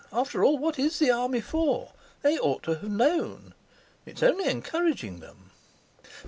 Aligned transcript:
After 0.11 0.43
all, 0.43 0.57
what 0.57 0.79
is 0.79 0.97
the 0.97 1.11
Army 1.11 1.41
for? 1.41 1.91
They 2.23 2.35
ought 2.39 2.63
to 2.63 2.71
have 2.79 2.89
known. 2.89 3.53
It's 4.03 4.23
only 4.23 4.49
encouraging 4.49 5.19
them." 5.19 5.51